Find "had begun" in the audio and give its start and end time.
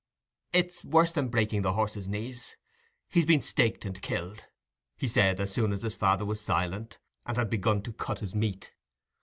7.37-7.83